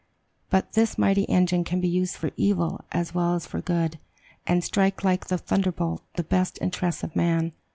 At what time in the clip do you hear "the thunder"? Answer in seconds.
5.27-5.71